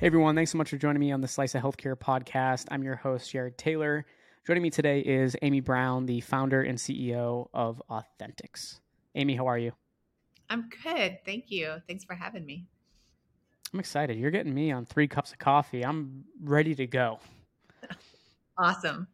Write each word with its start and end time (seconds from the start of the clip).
Hey 0.00 0.06
everyone, 0.06 0.36
thanks 0.36 0.52
so 0.52 0.58
much 0.58 0.70
for 0.70 0.76
joining 0.76 1.00
me 1.00 1.10
on 1.10 1.22
the 1.22 1.26
Slice 1.26 1.56
of 1.56 1.62
Healthcare 1.62 1.96
podcast. 1.96 2.66
I'm 2.70 2.84
your 2.84 2.94
host, 2.94 3.32
Jared 3.32 3.58
Taylor. 3.58 4.06
Joining 4.46 4.62
me 4.62 4.70
today 4.70 5.00
is 5.00 5.34
Amy 5.42 5.58
Brown, 5.58 6.06
the 6.06 6.20
founder 6.20 6.62
and 6.62 6.78
CEO 6.78 7.48
of 7.52 7.82
Authenticx. 7.90 8.78
Amy, 9.16 9.34
how 9.34 9.48
are 9.48 9.58
you? 9.58 9.72
I'm 10.50 10.70
good. 10.84 11.18
Thank 11.26 11.46
you. 11.50 11.82
Thanks 11.88 12.04
for 12.04 12.14
having 12.14 12.46
me. 12.46 12.68
I'm 13.74 13.80
excited. 13.80 14.16
You're 14.18 14.30
getting 14.30 14.54
me 14.54 14.70
on 14.70 14.86
three 14.86 15.08
cups 15.08 15.32
of 15.32 15.40
coffee. 15.40 15.84
I'm 15.84 16.22
ready 16.44 16.76
to 16.76 16.86
go. 16.86 17.18
awesome. 18.56 19.08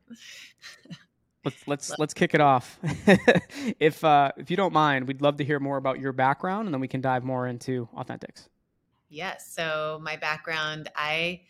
let's 1.47 1.67
let's 1.67 1.99
let's 1.99 2.13
kick 2.13 2.35
it 2.35 2.43
off. 2.43 2.79
if 3.81 4.05
uh, 4.05 4.33
if 4.37 4.51
you 4.51 4.59
don't 4.59 4.75
mind, 4.75 5.09
we'd 5.09 5.23
love 5.23 5.39
to 5.39 5.45
hear 5.47 5.59
more 5.59 5.79
about 5.79 5.99
your 5.99 6.13
background, 6.13 6.67
and 6.67 6.75
then 6.75 6.83
we 6.83 6.89
can 6.89 7.01
dive 7.01 7.25
more 7.25 7.47
into 7.47 7.89
Authenticx. 7.97 8.51
Yes. 9.15 9.53
So 9.55 10.01
my 10.03 10.17
background, 10.17 10.91
I 10.97 11.43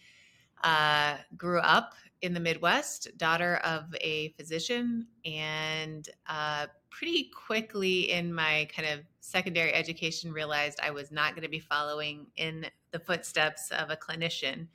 uh, 0.62 1.16
grew 1.36 1.60
up 1.60 1.95
in 2.20 2.34
the 2.34 2.40
Midwest, 2.40 3.16
daughter 3.16 3.56
of 3.64 3.84
a 4.00 4.28
physician, 4.30 5.06
and 5.24 6.09
uh, 6.27 6.66
pretty 6.90 7.30
quickly 7.34 8.10
in 8.12 8.32
my 8.32 8.68
kind 8.74 8.88
of 8.88 9.00
secondary 9.20 9.73
education 9.73 10.32
realized 10.32 10.78
I 10.82 10.90
was 10.90 11.10
not 11.10 11.32
going 11.32 11.42
to 11.42 11.48
be 11.48 11.59
following 11.59 12.27
in 12.37 12.66
the 12.92 12.98
footsteps 12.98 13.70
of 13.70 13.90
a 13.90 13.96
clinician. 13.96 14.68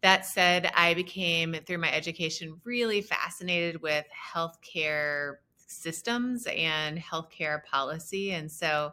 That 0.00 0.26
said, 0.26 0.70
I 0.74 0.94
became, 0.94 1.54
through 1.66 1.78
my 1.78 1.92
education, 1.92 2.60
really 2.64 3.02
fascinated 3.02 3.80
with 3.82 4.06
healthcare 4.34 5.36
systems 5.56 6.46
and 6.54 6.98
healthcare 6.98 7.64
policy. 7.64 8.32
And 8.32 8.50
so 8.50 8.92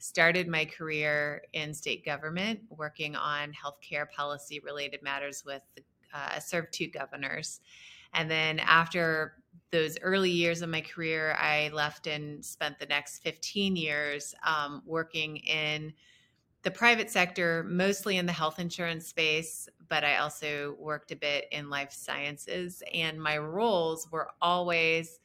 started 0.00 0.48
my 0.48 0.64
career 0.64 1.42
in 1.52 1.72
state 1.72 2.04
government 2.04 2.60
working 2.70 3.14
on 3.14 3.52
healthcare 3.52 4.10
policy 4.10 4.60
related 4.60 5.02
matters 5.02 5.44
with 5.44 5.62
uh, 6.12 6.38
served 6.40 6.72
two 6.72 6.88
governors. 6.88 7.60
And 8.14 8.30
then 8.30 8.58
after 8.58 9.36
those 9.70 9.96
early 10.02 10.30
years 10.30 10.62
of 10.62 10.68
my 10.68 10.80
career 10.80 11.36
i 11.38 11.70
left 11.72 12.06
and 12.06 12.44
spent 12.44 12.78
the 12.78 12.86
next 12.86 13.18
15 13.18 13.76
years 13.76 14.34
um, 14.44 14.82
working 14.84 15.38
in 15.38 15.92
the 16.62 16.70
private 16.70 17.10
sector 17.10 17.64
mostly 17.68 18.16
in 18.16 18.26
the 18.26 18.32
health 18.32 18.60
insurance 18.60 19.06
space 19.06 19.68
but 19.90 20.04
i 20.04 20.16
also 20.16 20.76
worked 20.78 21.10
a 21.10 21.16
bit 21.16 21.44
in 21.50 21.68
life 21.68 21.92
sciences. 21.92 22.82
And 22.94 23.20
my 23.20 23.36
roles 23.36 24.10
were 24.10 24.28
always 24.40 25.20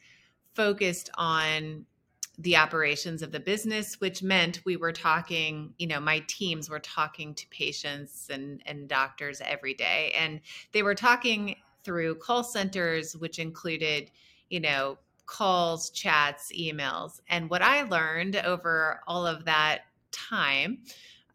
focused 0.53 1.09
on 1.15 1.85
the 2.38 2.58
operations 2.58 3.22
of 3.22 3.31
the 3.31 3.39
business, 3.39 4.00
which 4.02 4.22
meant 4.22 4.61
we 4.66 4.75
were 4.75 4.91
talking, 4.91 5.73
you 5.78 5.88
know, 5.88 6.00
my 6.00 6.23
teams 6.28 6.69
were 6.69 6.80
talking 6.80 7.33
to 7.33 7.47
patients 7.50 8.30
and, 8.31 8.61
and 8.66 8.88
doctors 8.88 9.42
every 9.44 9.73
day. 9.73 10.14
And 10.17 10.42
they 10.73 10.83
were 10.83 10.95
talking 10.95 11.55
through 11.83 12.16
call 12.16 12.44
centers, 12.44 13.16
which 13.16 13.39
included, 13.39 14.11
you 14.50 14.59
know, 14.59 14.97
calls, 15.25 15.89
chats, 15.92 16.52
emails. 16.52 17.19
And 17.30 17.50
what 17.50 17.61
I 17.61 17.83
learned 17.83 18.36
over 18.38 19.02
all 19.08 19.25
of 19.25 19.45
that 19.45 19.81
time 20.11 20.80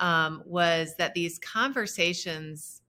um, 0.01 0.43
was 0.47 0.95
that 0.97 1.15
these 1.15 1.39
conversations 1.39 2.80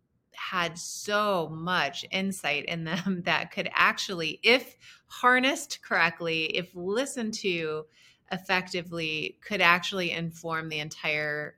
had 0.50 0.78
so 0.78 1.50
much 1.52 2.06
insight 2.12 2.66
in 2.66 2.84
them 2.84 3.22
that 3.26 3.52
could 3.52 3.70
actually, 3.74 4.40
if 4.44 4.76
harnessed 5.08 5.82
correctly, 5.84 6.46
if 6.58 6.74
listened 6.74 7.34
to 7.34 7.86
effectively, 8.32 9.38
could 9.46 9.62
actually 9.62 10.12
inform 10.12 10.70
the 10.70 10.80
entire 10.80 11.58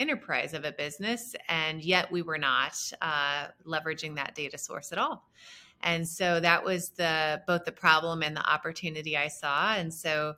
enterprise 0.00 0.52
of 0.52 0.64
a 0.64 0.72
business. 0.72 1.34
And 1.48 1.82
yet 1.82 2.10
we 2.10 2.22
were 2.22 2.38
not 2.38 2.76
uh, 3.00 3.48
leveraging 3.66 4.16
that 4.16 4.34
data 4.34 4.58
source 4.58 4.90
at 4.90 4.98
all. 4.98 5.28
And 5.82 6.06
so 6.08 6.40
that 6.40 6.64
was 6.64 6.90
the 6.90 7.42
both 7.46 7.64
the 7.64 7.72
problem 7.72 8.22
and 8.22 8.36
the 8.36 8.50
opportunity 8.50 9.16
I 9.16 9.28
saw. 9.28 9.74
And 9.74 9.92
so 9.92 10.34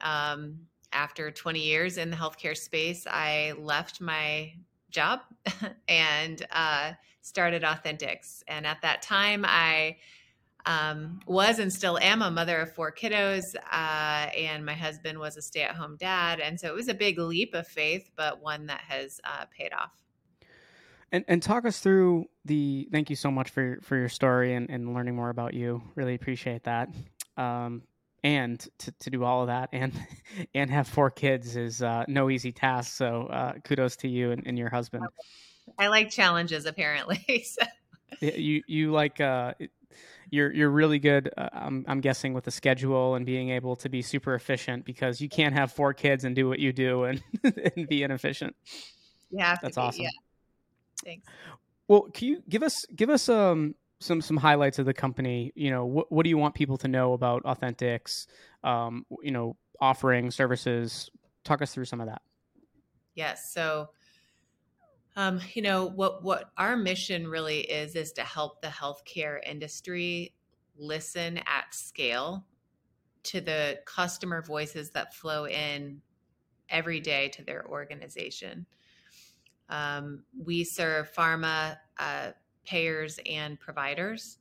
um, 0.00 0.60
after 0.92 1.30
20 1.30 1.60
years 1.60 1.98
in 1.98 2.10
the 2.10 2.16
healthcare 2.16 2.56
space, 2.56 3.06
I 3.06 3.54
left 3.58 4.00
my 4.00 4.54
job 4.90 5.20
and 5.88 6.46
uh, 6.52 6.92
started 7.24 7.64
Authenticx. 7.64 8.44
And 8.46 8.66
at 8.66 8.82
that 8.82 9.02
time, 9.02 9.44
I 9.46 9.96
um, 10.66 11.20
was 11.26 11.58
and 11.58 11.72
still 11.72 11.98
am 11.98 12.22
a 12.22 12.30
mother 12.30 12.60
of 12.60 12.74
four 12.74 12.92
kiddos, 12.92 13.42
uh, 13.70 14.30
and 14.36 14.64
my 14.64 14.74
husband 14.74 15.18
was 15.18 15.36
a 15.36 15.42
stay 15.42 15.62
at 15.62 15.74
home 15.74 15.96
dad. 15.98 16.40
And 16.40 16.60
so 16.60 16.68
it 16.68 16.74
was 16.74 16.88
a 16.88 16.94
big 16.94 17.18
leap 17.18 17.54
of 17.54 17.66
faith, 17.66 18.10
but 18.16 18.42
one 18.42 18.66
that 18.66 18.82
has 18.88 19.20
uh, 19.24 19.46
paid 19.56 19.72
off. 19.72 19.92
And, 21.12 21.24
and 21.28 21.42
talk 21.42 21.64
us 21.64 21.78
through 21.80 22.26
the. 22.44 22.88
Thank 22.90 23.08
you 23.08 23.16
so 23.16 23.30
much 23.30 23.50
for 23.50 23.78
for 23.82 23.96
your 23.96 24.08
story 24.08 24.54
and, 24.54 24.68
and 24.68 24.94
learning 24.94 25.14
more 25.14 25.30
about 25.30 25.54
you. 25.54 25.82
Really 25.94 26.14
appreciate 26.14 26.64
that. 26.64 26.88
Um, 27.36 27.82
and 28.24 28.66
to, 28.78 28.90
to 28.92 29.10
do 29.10 29.22
all 29.22 29.42
of 29.42 29.46
that 29.48 29.68
and 29.72 29.92
and 30.54 30.70
have 30.70 30.88
four 30.88 31.10
kids 31.10 31.56
is 31.56 31.82
uh, 31.82 32.04
no 32.08 32.30
easy 32.30 32.50
task. 32.50 32.96
So 32.96 33.26
uh, 33.26 33.52
kudos 33.62 33.96
to 33.96 34.08
you 34.08 34.32
and, 34.32 34.42
and, 34.46 34.58
your 34.58 34.70
husband. 34.70 35.04
I 35.78 35.88
like 35.88 36.10
challenges, 36.10 36.66
apparently. 36.66 37.44
so. 37.44 37.66
You 38.20 38.62
you 38.66 38.92
like 38.92 39.20
uh, 39.20 39.54
you're 40.30 40.52
you're 40.52 40.70
really 40.70 40.98
good. 40.98 41.30
Uh, 41.36 41.48
I'm 41.52 41.84
I'm 41.88 42.00
guessing 42.00 42.34
with 42.34 42.44
the 42.44 42.50
schedule 42.50 43.14
and 43.14 43.24
being 43.24 43.50
able 43.50 43.76
to 43.76 43.88
be 43.88 44.02
super 44.02 44.34
efficient 44.34 44.84
because 44.84 45.20
you 45.20 45.28
can't 45.28 45.54
have 45.54 45.72
four 45.72 45.94
kids 45.94 46.24
and 46.24 46.34
do 46.34 46.48
what 46.48 46.58
you 46.58 46.72
do 46.72 47.04
and 47.04 47.22
and 47.76 47.88
be 47.88 48.02
inefficient. 48.02 48.54
Yeah, 49.30 49.56
that's 49.60 49.78
awesome. 49.78 50.02
yeah. 50.04 50.10
Thanks. 51.04 51.26
Well, 51.88 52.08
can 52.12 52.28
you 52.28 52.42
give 52.48 52.62
us 52.62 52.84
give 52.94 53.10
us 53.10 53.28
um 53.28 53.74
some 54.00 54.20
some 54.20 54.36
highlights 54.36 54.78
of 54.78 54.86
the 54.86 54.94
company? 54.94 55.52
You 55.54 55.70
know, 55.70 55.84
what 55.86 56.10
what 56.10 56.24
do 56.24 56.30
you 56.30 56.38
want 56.38 56.54
people 56.54 56.78
to 56.78 56.88
know 56.88 57.12
about 57.12 57.44
Authenticx? 57.44 58.26
Um, 58.62 59.06
you 59.22 59.30
know, 59.30 59.56
offering 59.80 60.30
services. 60.30 61.10
Talk 61.44 61.60
us 61.60 61.74
through 61.74 61.84
some 61.84 62.00
of 62.00 62.06
that. 62.06 62.22
Yes. 63.14 63.52
So 63.52 63.90
um, 65.16 65.40
you 65.54 65.62
know 65.62 65.86
what 65.86 66.22
what 66.22 66.50
our 66.56 66.76
mission 66.76 67.28
really 67.28 67.60
is 67.60 67.94
is 67.94 68.12
to 68.12 68.22
help 68.22 68.60
the 68.60 68.68
healthcare 68.68 69.38
industry 69.44 70.34
listen 70.76 71.38
at 71.38 71.72
scale 71.72 72.44
to 73.22 73.40
the 73.40 73.78
customer 73.86 74.42
voices 74.42 74.90
that 74.90 75.14
flow 75.14 75.46
in 75.46 76.00
every 76.68 77.00
day 77.00 77.28
to 77.28 77.42
their 77.42 77.66
organization. 77.66 78.66
Um, 79.68 80.24
we 80.38 80.64
serve 80.64 81.12
pharma 81.12 81.78
uh, 81.98 82.32
payers 82.66 83.18
and 83.24 83.58
providers. 83.58 84.38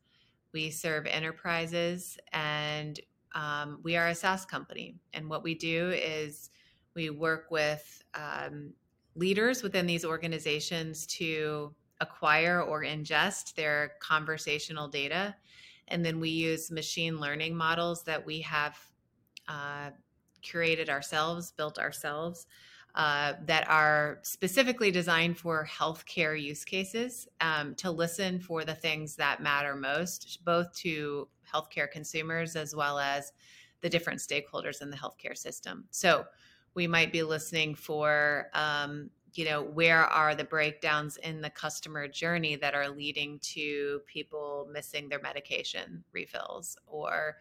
We 0.54 0.70
serve 0.70 1.06
enterprises, 1.06 2.18
and 2.32 3.00
um, 3.34 3.80
we 3.84 3.96
are 3.96 4.08
a 4.08 4.16
SaaS 4.16 4.46
company. 4.46 4.96
And 5.14 5.30
what 5.30 5.44
we 5.44 5.56
do 5.56 5.90
is 5.90 6.50
we 6.94 7.10
work 7.10 7.48
with 7.50 8.04
um, 8.14 8.74
leaders 9.16 9.64
within 9.64 9.86
these 9.86 10.06
organizations 10.06 11.06
to 11.06 11.74
acquire 12.02 12.62
or 12.62 12.84
ingest 12.84 13.56
their 13.56 13.94
conversational 14.00 14.88
data. 14.88 15.36
And 15.88 16.06
then 16.06 16.20
we 16.20 16.30
use 16.30 16.72
machine 16.72 17.20
learning 17.20 17.56
models 17.56 18.04
that 18.04 18.26
we 18.26 18.42
have 18.42 18.78
uh, 19.48 19.92
curated 20.44 20.90
ourselves, 20.90 21.52
built 21.52 21.80
ourselves, 21.80 22.48
uh, 22.96 23.34
that 23.46 23.68
are 23.70 24.20
specifically 24.22 24.92
designed 24.92 25.38
for 25.38 25.68
healthcare 25.68 26.40
use 26.40 26.64
cases 26.64 27.28
um, 27.42 27.74
to 27.76 27.90
listen 27.90 28.40
for 28.40 28.64
the 28.64 28.76
things 28.76 29.16
that 29.16 29.42
matter 29.42 29.76
most, 29.76 30.40
both 30.46 30.72
to 30.76 31.28
healthcare 31.52 31.90
consumers 31.90 32.56
as 32.56 32.76
well 32.76 33.00
as 33.00 33.32
the 33.82 33.90
different 33.90 34.20
stakeholders 34.20 34.82
in 34.82 34.90
the 34.92 34.98
healthcare 34.98 35.38
system. 35.38 35.86
So, 35.90 36.26
we 36.76 36.88
might 36.88 37.12
be 37.12 37.24
listening 37.24 37.76
for 37.76 38.48
um, 38.54 39.10
you 39.34 39.46
know 39.46 39.64
where 39.64 40.06
are 40.06 40.36
the 40.36 40.44
breakdowns 40.44 41.18
in 41.18 41.42
the 41.42 41.50
customer 41.50 42.08
journey 42.08 42.56
that 42.56 42.76
are 42.76 42.90
leading 42.90 43.40
to 43.40 44.02
people 44.06 44.68
missing 44.72 45.10
their 45.10 45.22
medication 45.22 46.04
refills? 46.12 46.78
Or 46.86 47.38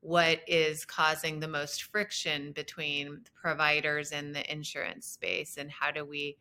what 0.00 0.40
is 0.46 0.84
causing 0.84 1.40
the 1.40 1.48
most 1.48 1.84
friction 1.84 2.52
between 2.52 3.22
providers 3.34 4.12
and 4.12 4.34
the 4.34 4.50
insurance 4.52 5.06
space? 5.06 5.56
And 5.56 5.70
how 5.70 5.90
do 5.90 6.04
we 6.04 6.36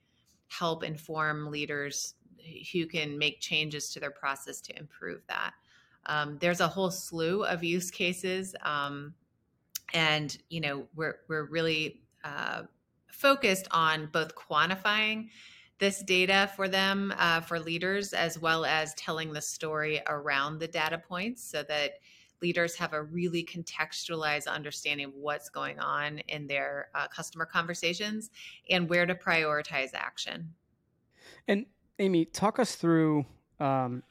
help 0.48 0.84
inform 0.84 1.50
leaders 1.50 2.16
who 2.74 2.86
can 2.86 3.18
make 3.18 3.40
changes 3.40 3.90
to 3.92 4.00
their 4.00 4.12
process 4.12 4.60
to 4.62 4.78
improve 4.78 5.22
that? 5.28 5.54
Um, 6.06 6.38
there's 6.42 6.60
a 6.60 6.68
whole 6.68 6.92
slew 6.92 7.46
of 7.46 7.64
use 7.64 7.90
cases 7.90 8.54
um, 8.64 9.14
and 9.94 10.38
you 10.50 10.60
know 10.60 10.86
we're, 10.96 11.20
we're 11.30 11.46
really 11.46 12.03
uh, 12.24 12.64
focused 13.08 13.68
on 13.72 14.10
both 14.12 14.34
quantifying 14.36 15.30
this 15.80 16.04
data 16.04 16.50
for 16.56 16.68
them 16.68 17.14
uh, 17.18 17.42
for 17.42 17.60
leaders 17.60 18.14
as 18.14 18.40
well 18.40 18.64
as 18.66 18.94
telling 18.96 19.34
the 19.34 19.42
story 19.42 20.02
around 20.08 20.60
the 20.60 20.68
data 20.68 20.98
points 20.98 21.44
so 21.44 21.64
that 21.64 22.00
leaders 22.42 22.76
have 22.76 22.94
a 22.94 23.02
really 23.02 23.44
contextualized 23.44 24.48
understanding 24.48 25.08
of 25.08 25.16
what's 25.16 25.50
going 25.50 25.80
on 25.80 26.20
in 26.28 26.48
their 26.48 26.90
uh, 26.94 27.08
customer 27.08 27.46
conversations 27.46 28.30
and 28.70 28.90
where 28.90 29.06
to 29.06 29.16
prioritize 29.16 29.90
action 29.94 30.54
and 31.48 31.66
Amy, 32.00 32.26
talk 32.26 32.60
us 32.60 32.76
through 32.76 33.26
um, 33.60 34.04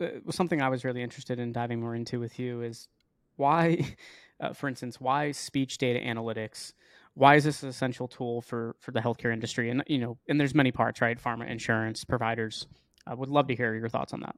uh, 0.00 0.08
something 0.30 0.62
I 0.62 0.68
was 0.68 0.84
really 0.84 1.02
interested 1.02 1.38
in 1.38 1.52
diving 1.52 1.80
more 1.80 1.94
into 1.94 2.20
with 2.20 2.38
you 2.38 2.62
is 2.62 2.88
why, 3.36 3.96
uh, 4.40 4.52
for 4.52 4.68
instance, 4.68 5.00
why 5.00 5.32
speech 5.32 5.78
data 5.78 6.00
analytics? 6.00 6.72
Why 7.16 7.36
is 7.36 7.44
this 7.44 7.62
an 7.62 7.70
essential 7.70 8.08
tool 8.08 8.42
for 8.42 8.76
for 8.78 8.92
the 8.92 9.00
healthcare 9.00 9.32
industry? 9.32 9.70
And 9.70 9.82
you 9.86 9.96
know, 9.96 10.18
and 10.28 10.38
there's 10.38 10.54
many 10.54 10.70
parts, 10.70 11.00
right? 11.00 11.18
Pharma, 11.18 11.50
insurance, 11.50 12.04
providers. 12.04 12.66
I 13.06 13.14
would 13.14 13.30
love 13.30 13.46
to 13.48 13.56
hear 13.56 13.74
your 13.74 13.88
thoughts 13.88 14.12
on 14.12 14.20
that. 14.20 14.36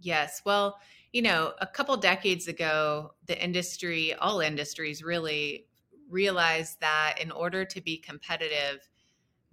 Yes. 0.00 0.40
Well, 0.44 0.78
you 1.12 1.20
know, 1.20 1.52
a 1.60 1.66
couple 1.66 1.94
decades 1.98 2.48
ago, 2.48 3.12
the 3.26 3.42
industry, 3.42 4.14
all 4.14 4.40
industries 4.40 5.02
really 5.02 5.66
realized 6.08 6.80
that 6.80 7.16
in 7.20 7.30
order 7.30 7.64
to 7.66 7.80
be 7.82 7.98
competitive, 7.98 8.88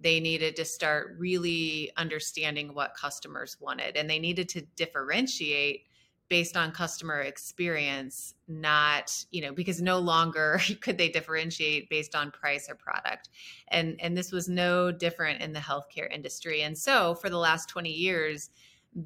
they 0.00 0.18
needed 0.18 0.56
to 0.56 0.64
start 0.64 1.16
really 1.18 1.90
understanding 1.98 2.72
what 2.74 2.94
customers 2.94 3.58
wanted 3.60 3.96
and 3.96 4.08
they 4.08 4.18
needed 4.18 4.48
to 4.50 4.62
differentiate 4.76 5.88
based 6.28 6.56
on 6.56 6.72
customer 6.72 7.20
experience 7.20 8.34
not 8.48 9.24
you 9.30 9.42
know 9.42 9.52
because 9.52 9.80
no 9.80 9.98
longer 9.98 10.60
could 10.80 10.98
they 10.98 11.08
differentiate 11.08 11.88
based 11.90 12.14
on 12.14 12.30
price 12.30 12.68
or 12.68 12.74
product 12.74 13.28
and 13.68 13.96
and 14.00 14.16
this 14.16 14.32
was 14.32 14.48
no 14.48 14.90
different 14.90 15.40
in 15.40 15.52
the 15.52 15.60
healthcare 15.60 16.12
industry 16.12 16.62
and 16.62 16.76
so 16.76 17.14
for 17.14 17.28
the 17.28 17.38
last 17.38 17.68
20 17.68 17.90
years 17.90 18.50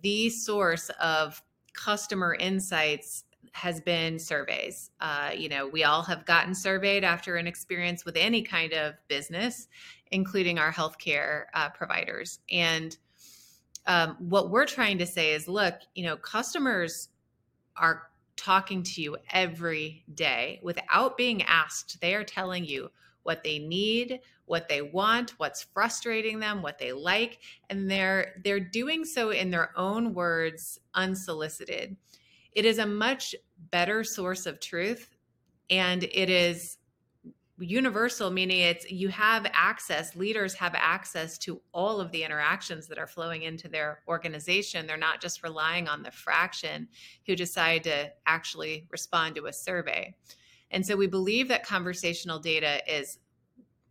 the 0.03 0.29
source 0.29 0.91
of 1.01 1.43
customer 1.73 2.35
insights 2.35 3.25
has 3.53 3.81
been 3.81 4.19
surveys. 4.19 4.91
Uh, 5.01 5.31
you 5.37 5.49
know, 5.49 5.67
we 5.67 5.85
all 5.85 6.03
have 6.03 6.25
gotten 6.25 6.55
surveyed 6.55 7.03
after 7.03 7.37
an 7.37 7.47
experience 7.47 8.05
with 8.05 8.17
any 8.17 8.43
kind 8.43 8.73
of 8.73 8.95
business, 9.09 9.69
including 10.11 10.59
our 10.59 10.73
healthcare 10.73 11.45
uh, 11.55 11.69
providers. 11.71 12.41
And 12.51 12.97
um, 13.89 14.17
what 14.19 14.51
we're 14.51 14.67
trying 14.67 14.99
to 14.99 15.07
say 15.07 15.33
is 15.33 15.49
look, 15.49 15.75
you 15.95 16.05
know, 16.05 16.17
customers 16.17 17.09
are 17.77 18.11
talking 18.37 18.83
to 18.83 19.03
you 19.03 19.17
every 19.31 20.05
day 20.15 20.61
without 20.63 21.17
being 21.17 21.43
asked. 21.43 22.01
They 22.01 22.15
are 22.15 22.23
telling 22.23 22.65
you 22.65 22.91
what 23.25 23.43
they 23.43 23.59
need, 23.59 24.21
what 24.45 24.69
they 24.69 24.83
want, 24.83 25.35
what's 25.39 25.63
frustrating 25.63 26.39
them, 26.39 26.63
what 26.63 26.79
they 26.79 26.93
like, 26.93 27.41
and 27.69 27.91
they're 27.91 28.35
they're 28.45 28.61
doing 28.61 29.05
so 29.05 29.31
in 29.31 29.51
their 29.51 29.73
own 29.77 30.15
words 30.15 30.79
unsolicited. 30.95 31.97
It 32.53 32.65
is 32.65 32.79
a 32.79 32.87
much 32.87 33.35
better 33.71 34.05
source 34.05 34.47
of 34.47 34.61
truth 34.61 35.17
and 35.71 36.05
it 36.05 36.31
is 36.31 36.78
universal 37.61 38.31
meaning 38.31 38.61
it's 38.61 38.91
you 38.91 39.09
have 39.09 39.47
access 39.53 40.15
leaders 40.15 40.55
have 40.55 40.75
access 40.77 41.37
to 41.39 41.61
all 41.73 42.01
of 42.01 42.11
the 42.13 42.23
interactions 42.23 42.87
that 42.87 42.99
are 42.99 43.07
flowing 43.07 43.43
into 43.43 43.69
their 43.69 44.01
organization. 44.07 44.87
They're 44.87 44.97
not 44.97 45.21
just 45.21 45.43
relying 45.43 45.89
on 45.89 46.03
the 46.03 46.11
fraction 46.11 46.89
who 47.27 47.35
decide 47.35 47.85
to 47.85 48.13
actually 48.27 48.87
respond 48.91 49.35
to 49.37 49.47
a 49.47 49.53
survey. 49.53 50.15
And 50.71 50.87
so 50.87 50.97
we 50.97 51.07
believe 51.07 51.49
that 51.49 51.67
conversational 51.67 52.39
data 52.39 52.81
is 52.87 53.19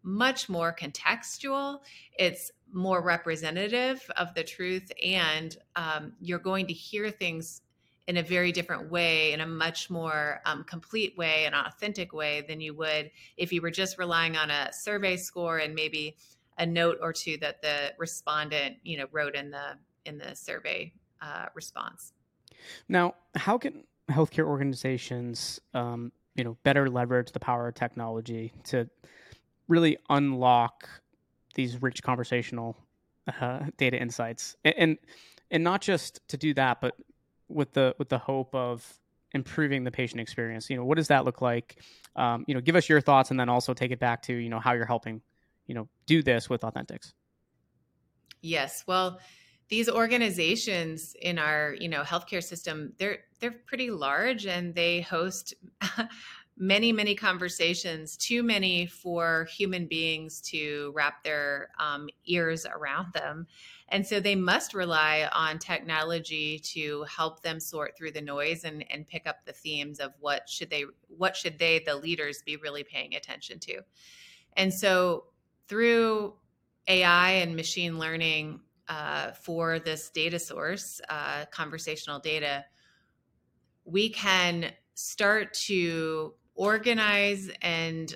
much 0.04 0.48
more 0.48 0.74
contextual. 0.74 1.80
It's 2.18 2.52
more 2.72 3.02
representative 3.02 4.10
of 4.18 4.34
the 4.34 4.44
truth 4.44 4.92
and 5.04 5.58
um, 5.76 6.14
you're 6.20 6.40
going 6.40 6.68
to 6.68 6.74
hear 6.74 7.10
things 7.10 7.62
in 8.08 8.18
a 8.18 8.24
very 8.24 8.52
different 8.54 8.90
way, 8.90 9.34
in 9.34 9.42
a 9.42 9.46
much 9.46 9.90
more 9.90 10.42
um, 10.46 10.64
complete 10.64 11.18
way, 11.18 11.46
an 11.46 11.54
authentic 11.54 12.14
way 12.14 12.44
than 12.48 12.62
you 12.62 12.74
would 12.74 13.12
if 13.36 13.52
you 13.52 13.62
were 13.62 13.72
just 13.72 13.98
relying 13.98 14.38
on 14.38 14.50
a 14.50 14.72
survey 14.72 15.18
score 15.18 15.58
and 15.58 15.76
maybe 15.76 16.16
a 16.58 16.66
note 16.66 16.98
or 17.02 17.12
two 17.12 17.38
that 17.38 17.62
the 17.62 17.94
respondent, 17.98 18.78
you 18.84 18.98
know, 18.98 19.06
wrote 19.12 19.36
in 19.36 19.52
the 19.52 19.78
in 20.06 20.18
the 20.18 20.36
survey 20.36 20.94
uh, 21.22 21.48
response. 21.54 22.14
Now, 22.88 23.16
how 23.36 23.58
can 23.58 23.84
healthcare 24.10 24.46
organizations, 24.46 25.60
um, 25.74 26.12
you 26.36 26.44
know, 26.44 26.58
better 26.64 26.90
leverage 26.90 27.32
the 27.34 27.40
power 27.40 27.68
of 27.68 27.76
technology 27.76 28.54
to 28.66 28.90
really 29.68 29.98
unlock 30.10 30.88
these 31.56 31.82
rich 31.82 32.02
conversational 32.02 32.78
uh, 33.42 33.66
data 33.76 34.00
insights, 34.00 34.56
and, 34.64 34.76
and 34.78 34.98
and 35.52 35.64
not 35.64 35.82
just 35.82 36.26
to 36.30 36.38
do 36.38 36.54
that, 36.54 36.80
but 36.80 36.96
with 37.50 37.74
the 37.74 37.96
with 37.98 38.10
the 38.10 38.18
hope 38.18 38.54
of 38.54 38.86
improving 39.34 39.84
the 39.84 39.92
patient 39.92 40.22
experience. 40.22 40.70
You 40.70 40.78
know, 40.78 40.86
what 40.86 40.96
does 40.96 41.08
that 41.10 41.26
look 41.26 41.42
like? 41.42 41.82
Um, 42.16 42.46
you 42.48 42.54
know, 42.54 42.62
give 42.62 42.76
us 42.76 42.90
your 42.90 43.02
thoughts, 43.02 43.32
and 43.32 43.40
then 43.40 43.50
also 43.50 43.74
take 43.74 43.92
it 43.92 44.00
back 44.00 44.22
to 44.24 44.34
you 44.34 44.50
know 44.50 44.60
how 44.60 44.74
you're 44.74 44.86
helping 44.86 45.22
you 45.66 45.76
know 45.76 45.88
do 46.06 46.24
this 46.24 46.50
with 46.50 46.64
Authenticx. 46.64 47.14
Yes, 48.42 48.84
well, 48.88 49.20
these 49.70 49.90
organizations 49.90 51.16
in 51.22 51.38
our 51.38 51.76
you 51.80 51.90
know 51.90 52.04
healthcare 52.04 52.44
system 52.44 52.94
they're 52.98 53.20
they're 53.40 53.60
pretty 53.66 53.92
large 53.92 54.46
and 54.46 54.74
they 54.74 55.02
host 55.02 55.54
many 56.60 56.92
many 56.92 57.14
conversations 57.14 58.18
too 58.18 58.42
many 58.42 58.88
for 58.88 59.46
human 59.46 59.86
beings 59.86 60.42
to 60.42 60.92
wrap 60.96 61.24
their 61.24 61.70
um, 61.80 62.10
ears 62.26 62.66
around 62.66 63.14
them. 63.14 63.46
And 63.90 64.06
so 64.06 64.20
they 64.20 64.36
must 64.36 64.74
rely 64.74 65.30
on 65.32 65.60
technology 65.60 66.60
to 66.60 67.04
help 67.04 67.42
them 67.42 67.60
sort 67.60 67.96
through 67.96 68.12
the 68.12 68.22
noise 68.22 68.64
and, 68.64 68.84
and 68.90 69.08
pick 69.08 69.28
up 69.28 69.46
the 69.46 69.54
themes 69.54 70.00
of 70.00 70.12
what 70.20 70.50
should 70.50 70.70
they 70.70 70.86
what 71.08 71.36
should 71.36 71.60
they 71.60 71.80
the 71.80 71.96
leaders 71.96 72.42
be 72.46 72.58
really 72.58 72.84
paying 72.84 73.16
attention 73.16 73.60
to. 73.60 73.82
And 74.54 74.74
so 74.74 75.26
through 75.68 76.34
ai 76.88 77.32
and 77.32 77.56
machine 77.56 78.00
learning 78.00 78.62
uh, 78.88 79.32
for 79.32 79.80
this 79.80 80.10
data 80.10 80.40
source 80.40 81.02
uh, 81.10 81.46
conversational 81.52 82.20
data 82.20 82.64
we 83.84 84.10
can 84.10 84.72
start 84.96 85.54
to 85.54 86.34
organize 86.58 87.50
and 87.62 88.14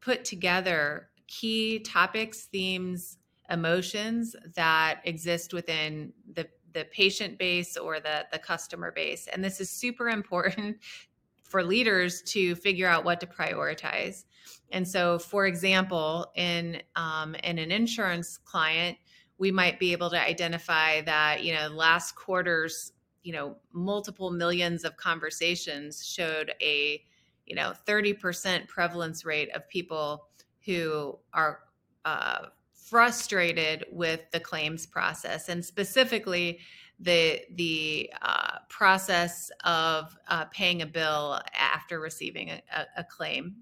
put 0.00 0.24
together 0.24 1.10
key 1.26 1.80
topics, 1.80 2.44
themes, 2.46 3.18
emotions 3.50 4.34
that 4.54 5.00
exist 5.04 5.52
within 5.52 6.12
the 6.34 6.48
the 6.72 6.84
patient 6.92 7.36
base 7.36 7.76
or 7.76 7.98
the 8.00 8.24
the 8.32 8.38
customer 8.38 8.92
base. 8.92 9.26
And 9.26 9.44
this 9.44 9.60
is 9.60 9.68
super 9.68 10.08
important 10.08 10.78
for 11.42 11.64
leaders 11.64 12.22
to 12.22 12.54
figure 12.54 12.86
out 12.86 13.04
what 13.04 13.18
to 13.20 13.26
prioritize. 13.26 14.24
And 14.70 14.86
so 14.86 15.18
for 15.18 15.46
example 15.46 16.30
in 16.36 16.80
um, 16.94 17.34
in 17.42 17.58
an 17.58 17.72
insurance 17.72 18.38
client 18.38 18.96
we 19.38 19.50
might 19.50 19.80
be 19.80 19.92
able 19.92 20.10
to 20.10 20.20
identify 20.20 21.00
that 21.00 21.42
you 21.42 21.54
know 21.54 21.68
last 21.68 22.14
quarter's 22.14 22.92
you 23.24 23.32
know 23.32 23.56
multiple 23.72 24.30
millions 24.30 24.84
of 24.84 24.96
conversations 24.96 26.06
showed 26.06 26.54
a 26.62 27.02
you 27.50 27.56
know 27.56 27.72
30% 27.86 28.68
prevalence 28.68 29.24
rate 29.24 29.50
of 29.56 29.68
people 29.68 30.28
who 30.64 31.18
are 31.34 31.62
uh, 32.04 32.46
frustrated 32.72 33.84
with 33.90 34.20
the 34.30 34.38
claims 34.38 34.86
process 34.86 35.48
and 35.48 35.64
specifically 35.64 36.60
the 37.00 37.40
the 37.56 38.12
uh, 38.22 38.58
process 38.68 39.50
of 39.64 40.16
uh, 40.28 40.44
paying 40.46 40.80
a 40.80 40.86
bill 40.86 41.40
after 41.58 41.98
receiving 41.98 42.50
a, 42.50 42.62
a, 42.74 42.86
a 42.98 43.04
claim 43.04 43.56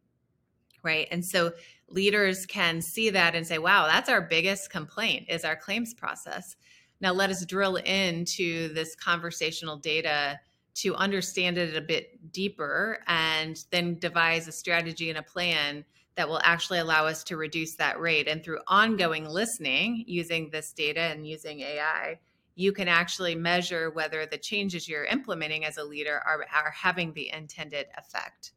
right? 0.85 1.09
And 1.11 1.25
so 1.25 1.53
leaders 1.89 2.47
can 2.47 2.81
see 2.81 3.11
that 3.11 3.35
and 3.35 3.47
say 3.47 3.59
wow 3.59 3.87
that's 3.87 4.11
our 4.11 4.21
biggest 4.21 4.71
complaint 4.71 5.27
is 5.31 5.45
our 5.45 5.57
claims 5.57 5.95
process. 5.95 6.57
Now 7.01 7.13
let 7.13 7.31
us 7.31 7.47
drill 7.47 7.77
into 7.77 8.73
this 8.75 8.95
conversational 8.95 9.79
data 9.79 10.39
to 10.79 10.95
understand 10.95 11.59
it 11.59 11.77
a 11.77 11.81
bit 11.81 12.33
deeper 12.33 12.99
and 13.09 13.65
then 13.73 13.99
devise 13.99 14.47
a 14.47 14.53
strategy 14.53 15.11
and 15.11 15.19
a 15.19 15.23
plan 15.23 15.85
that 16.15 16.29
will 16.29 16.41
actually 16.45 16.79
allow 16.79 17.05
us 17.05 17.25
to 17.25 17.37
reduce 17.37 17.75
that 17.75 18.01
rate. 18.01 18.29
And 18.29 18.45
through 18.45 18.61
ongoing 18.69 19.25
listening 19.25 20.05
using 20.07 20.51
this 20.51 20.73
data 20.73 21.01
and 21.01 21.27
using 21.27 21.61
AI, 21.61 22.21
you 22.55 22.73
can 22.73 22.87
actually 22.87 23.35
measure 23.35 23.91
whether 23.91 24.25
the 24.27 24.39
changes 24.39 24.89
you're 24.89 25.05
implementing 25.05 25.65
as 25.65 25.79
a 25.79 25.85
leader 25.85 26.23
are, 26.25 26.45
are 26.55 26.71
having 26.71 27.13
the 27.13 27.31
intended 27.33 27.87
effect. 27.97 28.53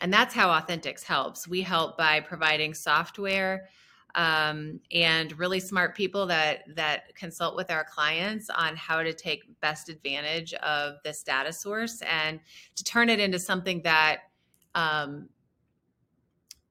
And 0.00 0.12
that's 0.12 0.34
how 0.34 0.50
Authenticx 0.50 1.04
helps. 1.04 1.46
We 1.46 1.62
help 1.62 1.96
by 1.96 2.18
providing 2.18 2.74
software 2.74 3.68
um, 4.14 4.80
and 4.92 5.38
really 5.38 5.60
smart 5.60 5.96
people 5.96 6.26
that 6.26 6.64
that 6.76 7.14
consult 7.14 7.56
with 7.56 7.70
our 7.70 7.84
clients 7.84 8.50
on 8.50 8.76
how 8.76 9.02
to 9.02 9.12
take 9.12 9.42
best 9.60 9.88
advantage 9.88 10.52
of 10.54 10.96
this 11.04 11.22
data 11.22 11.52
source 11.52 12.02
and 12.02 12.40
to 12.76 12.84
turn 12.84 13.08
it 13.08 13.20
into 13.20 13.38
something 13.38 13.80
that 13.82 14.20
um, 14.74 15.28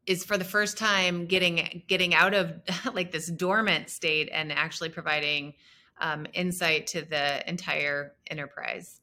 is 0.05 0.23
for 0.23 0.37
the 0.37 0.45
first 0.45 0.77
time 0.77 1.25
getting 1.25 1.83
getting 1.87 2.13
out 2.13 2.33
of 2.33 2.53
like 2.93 3.11
this 3.11 3.27
dormant 3.27 3.89
state 3.89 4.29
and 4.31 4.51
actually 4.51 4.89
providing 4.89 5.53
um, 5.99 6.25
insight 6.33 6.87
to 6.87 7.01
the 7.01 7.47
entire 7.49 8.13
enterprise. 8.29 9.01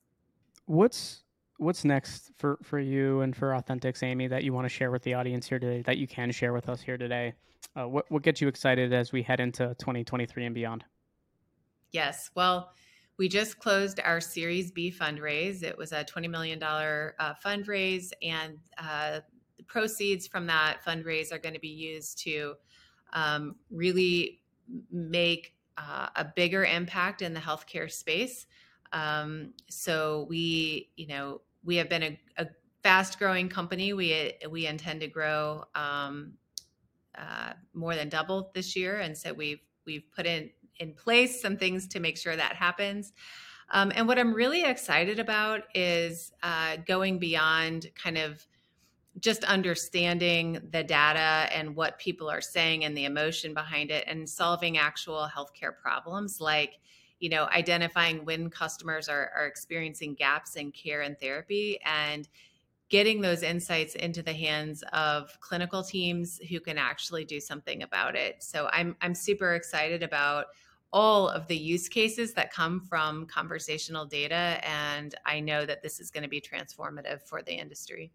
What's 0.66 1.22
what's 1.56 1.84
next 1.84 2.30
for 2.36 2.58
for 2.62 2.78
you 2.78 3.20
and 3.20 3.36
for 3.36 3.54
Authenticx, 3.54 4.02
Amy, 4.02 4.28
that 4.28 4.44
you 4.44 4.52
want 4.52 4.64
to 4.64 4.68
share 4.68 4.90
with 4.90 5.02
the 5.02 5.14
audience 5.14 5.48
here 5.48 5.58
today? 5.58 5.82
That 5.82 5.98
you 5.98 6.06
can 6.06 6.30
share 6.30 6.52
with 6.52 6.68
us 6.68 6.80
here 6.80 6.98
today? 6.98 7.34
Uh, 7.78 7.88
what 7.88 8.10
what 8.10 8.22
gets 8.22 8.40
you 8.40 8.48
excited 8.48 8.92
as 8.92 9.12
we 9.12 9.22
head 9.22 9.40
into 9.40 9.74
2023 9.78 10.46
and 10.46 10.54
beyond? 10.54 10.84
Yes. 11.92 12.30
Well, 12.34 12.72
we 13.18 13.28
just 13.28 13.58
closed 13.58 14.00
our 14.00 14.20
Series 14.20 14.70
B 14.70 14.92
fundraise. 14.92 15.62
It 15.62 15.76
was 15.76 15.92
a 15.92 16.04
$20 16.04 16.30
million 16.30 16.62
uh, 16.62 17.34
fundraise, 17.44 18.10
and 18.22 18.58
uh, 18.78 19.20
the 19.56 19.64
proceeds 19.64 20.26
from 20.26 20.46
that 20.46 20.78
fundraise 20.86 21.32
are 21.32 21.38
going 21.38 21.54
to 21.54 21.60
be 21.60 21.68
used 21.68 22.18
to 22.24 22.54
um, 23.12 23.56
really 23.70 24.40
make 24.90 25.54
uh, 25.76 26.08
a 26.16 26.24
bigger 26.36 26.64
impact 26.64 27.22
in 27.22 27.34
the 27.34 27.40
healthcare 27.40 27.90
space. 27.90 28.46
Um, 28.92 29.52
so 29.68 30.26
we, 30.28 30.90
you 30.96 31.06
know, 31.06 31.40
we 31.64 31.76
have 31.76 31.88
been 31.88 32.02
a, 32.02 32.20
a 32.36 32.46
fast 32.82 33.18
growing 33.18 33.48
company. 33.48 33.92
We 33.92 34.34
we 34.50 34.66
intend 34.66 35.00
to 35.00 35.08
grow 35.08 35.64
um, 35.74 36.34
uh, 37.18 37.52
more 37.74 37.94
than 37.94 38.08
double 38.08 38.50
this 38.54 38.76
year, 38.76 39.00
and 39.00 39.16
so 39.16 39.32
we've 39.32 39.60
we've 39.84 40.04
put 40.14 40.26
in 40.26 40.50
in 40.78 40.94
place 40.94 41.42
some 41.42 41.56
things 41.56 41.88
to 41.88 42.00
make 42.00 42.16
sure 42.16 42.36
that 42.36 42.54
happens. 42.54 43.12
Um, 43.70 43.92
and 43.94 44.08
what 44.08 44.18
I'm 44.18 44.32
really 44.32 44.64
excited 44.64 45.18
about 45.18 45.62
is 45.74 46.32
uh, 46.42 46.76
going 46.86 47.18
beyond 47.18 47.86
kind 47.94 48.16
of 48.16 48.46
just 49.20 49.44
understanding 49.44 50.60
the 50.70 50.82
data 50.84 51.52
and 51.52 51.74
what 51.74 51.98
people 51.98 52.30
are 52.30 52.40
saying 52.40 52.84
and 52.84 52.96
the 52.96 53.04
emotion 53.04 53.52
behind 53.52 53.90
it 53.90 54.04
and 54.06 54.28
solving 54.28 54.78
actual 54.78 55.28
healthcare 55.34 55.76
problems 55.76 56.40
like 56.40 56.78
you 57.18 57.28
know 57.28 57.46
identifying 57.46 58.24
when 58.24 58.48
customers 58.48 59.08
are, 59.08 59.30
are 59.36 59.46
experiencing 59.46 60.14
gaps 60.14 60.54
in 60.54 60.70
care 60.70 61.02
and 61.02 61.18
therapy 61.18 61.78
and 61.84 62.28
getting 62.88 63.20
those 63.20 63.42
insights 63.42 63.94
into 63.94 64.22
the 64.22 64.32
hands 64.32 64.82
of 64.92 65.38
clinical 65.40 65.82
teams 65.82 66.38
who 66.48 66.60
can 66.60 66.78
actually 66.78 67.24
do 67.24 67.40
something 67.40 67.82
about 67.82 68.14
it 68.16 68.42
so 68.42 68.68
i'm 68.72 68.96
i'm 69.00 69.14
super 69.14 69.54
excited 69.54 70.02
about 70.02 70.46
all 70.90 71.28
of 71.28 71.46
the 71.48 71.56
use 71.56 71.86
cases 71.88 72.32
that 72.32 72.52
come 72.52 72.80
from 72.80 73.26
conversational 73.26 74.06
data 74.06 74.60
and 74.62 75.14
i 75.26 75.38
know 75.38 75.66
that 75.66 75.82
this 75.82 76.00
is 76.00 76.10
going 76.10 76.22
to 76.22 76.28
be 76.28 76.40
transformative 76.40 77.20
for 77.22 77.42
the 77.42 77.52
industry 77.52 78.10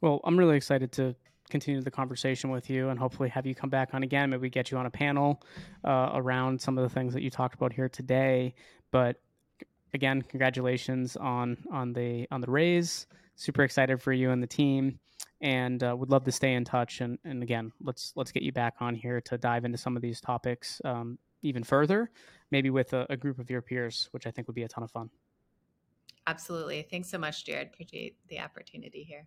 well, 0.00 0.20
I'm 0.24 0.38
really 0.38 0.56
excited 0.56 0.92
to 0.92 1.14
continue 1.50 1.80
the 1.82 1.90
conversation 1.90 2.50
with 2.50 2.70
you 2.70 2.88
and 2.88 2.98
hopefully 2.98 3.28
have 3.28 3.46
you 3.46 3.54
come 3.54 3.70
back 3.70 3.90
on 3.92 4.02
again. 4.02 4.30
Maybe 4.30 4.48
get 4.48 4.70
you 4.70 4.78
on 4.78 4.86
a 4.86 4.90
panel 4.90 5.42
uh, 5.84 6.10
around 6.14 6.60
some 6.60 6.78
of 6.78 6.84
the 6.84 6.88
things 6.88 7.12
that 7.14 7.22
you 7.22 7.30
talked 7.30 7.54
about 7.54 7.72
here 7.72 7.88
today. 7.88 8.54
But 8.90 9.20
again, 9.92 10.22
congratulations 10.22 11.16
on 11.16 11.58
on 11.70 11.92
the 11.92 12.26
on 12.30 12.40
the 12.40 12.50
raise. 12.50 13.06
Super 13.36 13.62
excited 13.62 14.00
for 14.00 14.12
you 14.12 14.30
and 14.30 14.42
the 14.42 14.46
team, 14.46 14.98
and 15.40 15.82
uh, 15.82 15.94
would 15.96 16.10
love 16.10 16.24
to 16.24 16.32
stay 16.32 16.54
in 16.54 16.64
touch. 16.64 17.00
And 17.00 17.18
and 17.24 17.42
again, 17.42 17.72
let's 17.80 18.12
let's 18.16 18.32
get 18.32 18.42
you 18.42 18.52
back 18.52 18.74
on 18.80 18.94
here 18.94 19.20
to 19.22 19.38
dive 19.38 19.64
into 19.64 19.78
some 19.78 19.96
of 19.96 20.02
these 20.02 20.20
topics 20.20 20.80
um, 20.84 21.18
even 21.42 21.62
further, 21.62 22.10
maybe 22.50 22.70
with 22.70 22.92
a, 22.92 23.06
a 23.10 23.16
group 23.16 23.38
of 23.38 23.50
your 23.50 23.62
peers, 23.62 24.08
which 24.12 24.26
I 24.26 24.30
think 24.30 24.48
would 24.48 24.54
be 24.54 24.62
a 24.62 24.68
ton 24.68 24.84
of 24.84 24.90
fun. 24.90 25.10
Absolutely. 26.26 26.86
Thanks 26.90 27.10
so 27.10 27.18
much, 27.18 27.44
Jared. 27.44 27.68
Appreciate 27.68 28.16
the 28.28 28.40
opportunity 28.40 29.02
here. 29.02 29.26